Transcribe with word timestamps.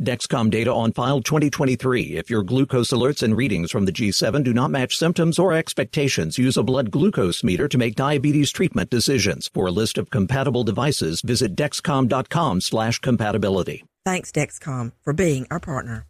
Dexcom 0.00 0.48
data 0.48 0.72
on 0.72 0.92
file 0.92 1.20
2023. 1.20 2.16
If 2.16 2.30
your 2.30 2.44
glucose 2.44 2.90
alerts 2.90 3.20
and 3.22 3.36
readings 3.36 3.72
from 3.72 3.84
the 3.84 3.90
G7 3.92 4.44
do 4.44 4.54
not 4.54 4.70
match 4.70 4.96
symptoms 4.96 5.40
or 5.40 5.52
expectations, 5.52 6.38
use 6.38 6.56
a 6.56 6.62
blood 6.62 6.92
glucose 6.92 7.42
meter 7.42 7.66
to 7.66 7.78
make 7.78 7.96
diabetes 7.96 8.52
treatment 8.52 8.90
decisions. 8.90 9.50
For 9.52 9.66
a 9.66 9.72
list 9.72 9.98
of 9.98 10.10
compatible 10.10 10.62
devices, 10.62 11.20
visit 11.20 11.56
dexcom.com 11.56 12.60
slash 12.60 13.00
compatibility. 13.00 13.84
Thanks, 14.04 14.30
Dexcom, 14.30 14.92
for 15.02 15.12
being 15.12 15.48
our 15.50 15.60
partner. 15.60 16.06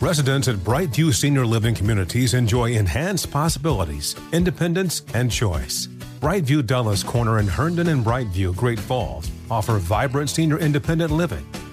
Residents 0.00 0.48
at 0.48 0.56
Brightview 0.56 1.12
Senior 1.12 1.46
Living 1.46 1.74
Communities 1.74 2.34
enjoy 2.34 2.72
enhanced 2.72 3.30
possibilities, 3.30 4.14
independence, 4.32 5.02
and 5.14 5.30
choice. 5.30 5.88
Brightview 6.20 6.64
Dulles 6.64 7.02
Corner 7.02 7.38
in 7.38 7.46
Herndon 7.46 7.88
and 7.88 8.04
Brightview, 8.04 8.56
Great 8.56 8.78
Falls 8.78 9.30
offer 9.50 9.78
vibrant 9.78 10.30
senior 10.30 10.58
independent 10.58 11.10
living, 11.10 11.46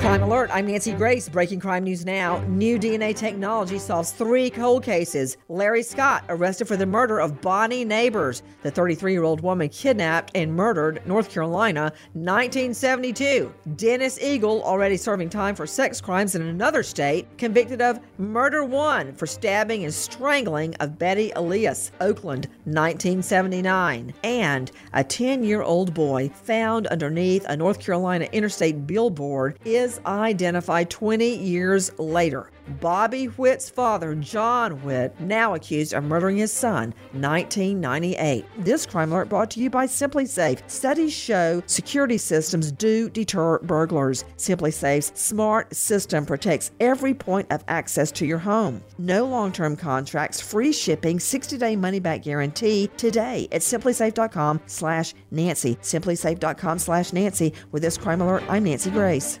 Crime 0.00 0.22
Alert, 0.22 0.48
I'm 0.50 0.66
Nancy 0.66 0.92
Grace. 0.92 1.28
Breaking 1.28 1.60
crime 1.60 1.84
news 1.84 2.06
now. 2.06 2.38
New 2.48 2.78
DNA 2.78 3.14
technology 3.14 3.78
solves 3.78 4.12
three 4.12 4.48
cold 4.48 4.82
cases. 4.82 5.36
Larry 5.50 5.82
Scott 5.82 6.24
arrested 6.30 6.68
for 6.68 6.78
the 6.78 6.86
murder 6.86 7.20
of 7.20 7.42
Bonnie 7.42 7.84
Neighbors, 7.84 8.42
the 8.62 8.70
33 8.70 9.12
year 9.12 9.24
old 9.24 9.42
woman 9.42 9.68
kidnapped 9.68 10.30
and 10.34 10.56
murdered 10.56 11.02
North 11.04 11.30
Carolina, 11.30 11.92
1972. 12.14 13.52
Dennis 13.76 14.18
Eagle, 14.22 14.62
already 14.62 14.96
serving 14.96 15.28
time 15.28 15.54
for 15.54 15.66
sex 15.66 16.00
crimes 16.00 16.34
in 16.34 16.40
another 16.40 16.82
state, 16.82 17.26
convicted 17.36 17.82
of 17.82 18.00
murder 18.16 18.64
one 18.64 19.14
for 19.14 19.26
stabbing 19.26 19.84
and 19.84 19.92
strangling 19.92 20.74
of 20.76 20.98
Betty 20.98 21.30
Elias, 21.36 21.92
Oakland, 22.00 22.46
1979. 22.64 24.14
And 24.24 24.72
a 24.94 25.04
10 25.04 25.44
year 25.44 25.60
old 25.60 25.92
boy 25.92 26.30
found 26.30 26.86
underneath 26.86 27.44
a 27.50 27.56
North 27.56 27.80
Carolina 27.80 28.26
interstate 28.32 28.86
billboard 28.86 29.58
is 29.62 29.89
identified 30.06 30.90
20 30.90 31.36
years 31.36 31.90
later. 31.98 32.50
Bobby 32.80 33.26
Whitt's 33.26 33.68
father, 33.68 34.14
John 34.14 34.82
Whitt, 34.82 35.18
now 35.20 35.54
accused 35.54 35.92
of 35.92 36.04
murdering 36.04 36.36
his 36.36 36.52
son, 36.52 36.94
1998. 37.12 38.44
This 38.58 38.86
crime 38.86 39.12
alert 39.12 39.28
brought 39.28 39.50
to 39.52 39.60
you 39.60 39.70
by 39.70 39.86
SimpliSafe. 39.86 40.60
Studies 40.70 41.12
show 41.12 41.62
security 41.66 42.18
systems 42.18 42.70
do 42.70 43.10
deter 43.10 43.58
burglars. 43.60 44.24
SimpliSafe's 44.36 45.18
smart 45.20 45.74
system 45.74 46.24
protects 46.24 46.70
every 46.80 47.14
point 47.14 47.50
of 47.50 47.64
access 47.68 48.12
to 48.12 48.26
your 48.26 48.38
home. 48.38 48.82
No 48.98 49.26
long-term 49.26 49.76
contracts, 49.76 50.40
free 50.40 50.72
shipping, 50.72 51.18
60-day 51.18 51.76
money-back 51.76 52.22
guarantee 52.22 52.88
today 52.96 53.48
at 53.52 53.62
simplisafe.com 53.62 54.60
slash 54.66 55.14
Nancy. 55.30 55.76
Simplisafe.com 55.76 56.78
slash 56.78 57.12
Nancy. 57.12 57.52
With 57.72 57.82
this 57.82 57.98
crime 57.98 58.20
alert, 58.20 58.44
I'm 58.48 58.64
Nancy 58.64 58.90
Grace. 58.90 59.40